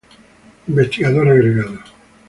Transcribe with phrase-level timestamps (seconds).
[0.69, 1.77] Investigador Agregado.